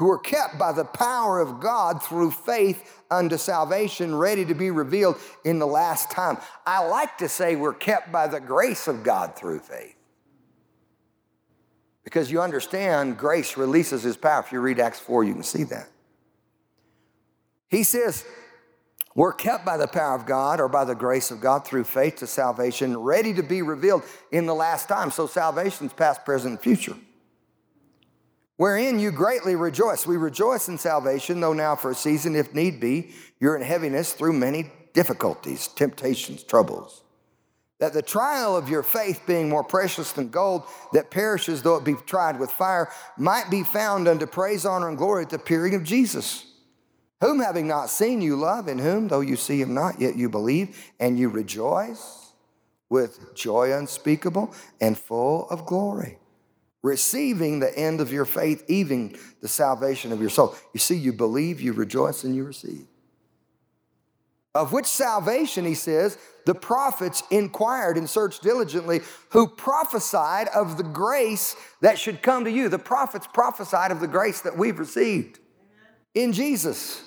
[0.02, 4.72] who are kept by the power of God through faith unto salvation, ready to be
[4.72, 6.40] revealed in the last time.
[6.66, 9.96] I like to say we're kept by the grace of God through faith.
[12.04, 14.42] Because you understand, grace releases his power.
[14.44, 15.88] If you read Acts 4, you can see that.
[17.70, 18.26] He says,
[19.14, 22.16] we're kept by the power of God or by the grace of God through faith
[22.16, 25.12] to salvation, ready to be revealed in the last time.
[25.12, 26.98] So salvation's past, present, and future.
[28.62, 30.06] Wherein you greatly rejoice.
[30.06, 33.10] We rejoice in salvation, though now for a season, if need be,
[33.40, 37.02] you're in heaviness through many difficulties, temptations, troubles.
[37.80, 40.62] That the trial of your faith, being more precious than gold
[40.94, 44.98] that perishes though it be tried with fire, might be found unto praise, honor, and
[45.00, 46.46] glory at the appearing of Jesus
[47.20, 50.30] whom having not seen you love, in whom, though you see him not, yet you
[50.30, 52.34] believe, and you rejoice
[52.90, 56.20] with joy unspeakable and full of glory,
[56.84, 60.56] receiving the end of your faith, even the salvation of your soul.
[60.74, 62.86] You see, you believe, you rejoice, and you receive.
[64.54, 70.84] Of which salvation, he says, the prophets inquired and searched diligently, who prophesied of the
[70.84, 72.68] grace that should come to you.
[72.68, 75.40] The prophets prophesied of the grace that we've received
[76.14, 77.04] in Jesus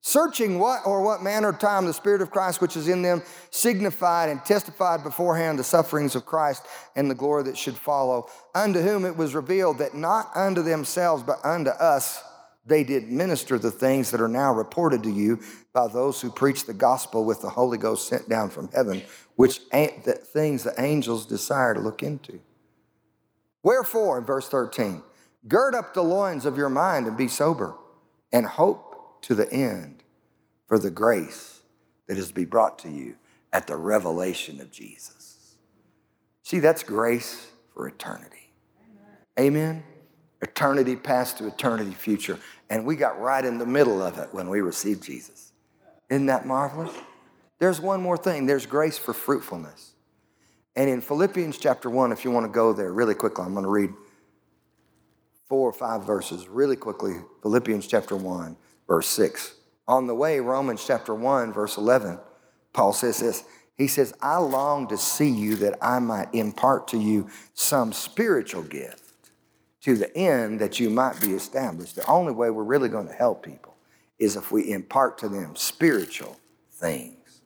[0.00, 3.22] searching what or what manner of time the Spirit of Christ which is in them
[3.50, 6.64] signified and testified beforehand the sufferings of Christ
[6.96, 11.22] and the glory that should follow, unto whom it was revealed that not unto themselves
[11.22, 12.22] but unto us
[12.66, 15.40] they did minister the things that are now reported to you
[15.72, 19.02] by those who preach the gospel with the Holy Ghost sent down from heaven,
[19.36, 22.40] which the things the angels desire to look into.
[23.62, 25.02] Wherefore, in verse 13,
[25.48, 27.74] gird up the loins of your mind and be sober,
[28.32, 28.89] and hope
[29.22, 30.02] to the end
[30.66, 31.60] for the grace
[32.06, 33.16] that is to be brought to you
[33.52, 35.56] at the revelation of Jesus.
[36.42, 38.52] See, that's grace for eternity.
[39.38, 39.82] Amen.
[40.42, 42.38] Eternity past to eternity future.
[42.68, 45.52] And we got right in the middle of it when we received Jesus.
[46.08, 46.94] Isn't that marvelous?
[47.58, 49.92] There's one more thing there's grace for fruitfulness.
[50.76, 53.64] And in Philippians chapter 1, if you want to go there really quickly, I'm going
[53.64, 53.90] to read
[55.48, 57.16] four or five verses really quickly.
[57.42, 58.56] Philippians chapter 1
[58.90, 59.54] verse 6.
[59.86, 62.18] On the way, Romans chapter 1, verse 11,
[62.72, 63.44] Paul says this.
[63.76, 68.64] He says, I long to see you that I might impart to you some spiritual
[68.64, 69.30] gift
[69.82, 71.94] to the end that you might be established.
[71.94, 73.76] The only way we're really going to help people
[74.18, 76.38] is if we impart to them spiritual
[76.72, 77.42] things.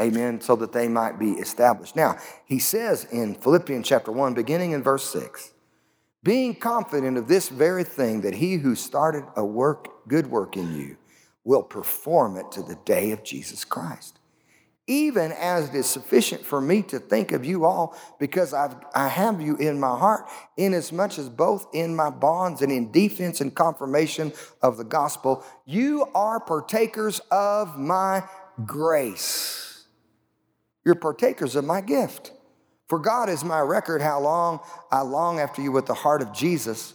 [0.00, 0.40] Amen.
[0.40, 1.94] So that they might be established.
[1.94, 5.52] Now, he says in Philippians chapter 1, beginning in verse 6,
[6.28, 10.76] being confident of this very thing, that he who started a work, good work in
[10.76, 10.94] you,
[11.42, 14.18] will perform it to the day of Jesus Christ.
[14.86, 19.08] Even as it is sufficient for me to think of you all, because I've, I
[19.08, 23.54] have you in my heart, inasmuch as both in my bonds and in defense and
[23.54, 28.22] confirmation of the gospel, you are partakers of my
[28.66, 29.86] grace.
[30.84, 32.32] You're partakers of my gift.
[32.88, 34.60] For God is my record how long
[34.90, 36.94] I long after you with the heart of Jesus.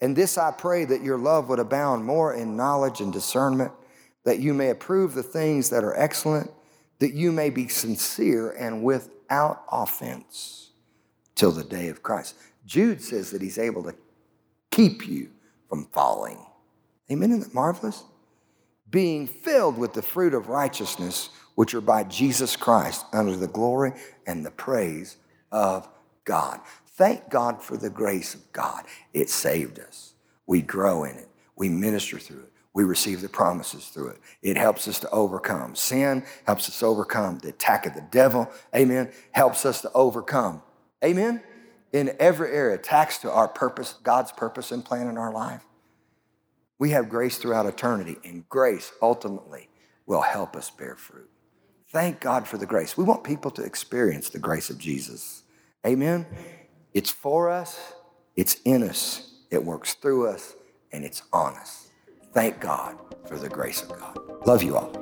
[0.00, 3.72] And this I pray that your love would abound more in knowledge and discernment,
[4.24, 6.50] that you may approve the things that are excellent,
[7.00, 10.70] that you may be sincere and without offense
[11.34, 12.36] till the day of Christ.
[12.64, 13.94] Jude says that he's able to
[14.70, 15.30] keep you
[15.68, 16.38] from falling.
[17.10, 17.30] Amen.
[17.30, 18.04] Isn't that marvelous?
[18.88, 23.92] Being filled with the fruit of righteousness, which are by Jesus Christ, under the glory
[24.26, 25.16] and the praise
[25.54, 25.88] of
[26.24, 26.60] God.
[26.88, 28.84] Thank God for the grace of God.
[29.14, 30.14] It saved us.
[30.46, 31.28] We grow in it.
[31.56, 32.52] We minister through it.
[32.74, 34.20] We receive the promises through it.
[34.42, 35.76] It helps us to overcome.
[35.76, 38.50] Sin helps us overcome the attack of the devil.
[38.74, 39.12] Amen.
[39.30, 40.60] Helps us to overcome.
[41.04, 41.40] Amen.
[41.92, 45.64] In every area, attacks to our purpose, God's purpose and plan in our life.
[46.80, 49.68] We have grace throughout eternity, and grace ultimately
[50.04, 51.30] will help us bear fruit.
[51.90, 52.96] Thank God for the grace.
[52.96, 55.43] We want people to experience the grace of Jesus.
[55.86, 56.26] Amen.
[56.92, 57.94] It's for us,
[58.36, 60.54] it's in us, it works through us,
[60.92, 61.88] and it's on us.
[62.32, 64.18] Thank God for the grace of God.
[64.46, 64.92] Love you all.